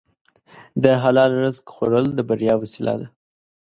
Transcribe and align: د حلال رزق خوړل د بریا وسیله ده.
د 0.83 0.85
حلال 1.03 1.31
رزق 1.43 1.65
خوړل 1.73 2.07
د 2.13 2.19
بریا 2.29 2.53
وسیله 2.61 2.93
ده. 2.99 3.07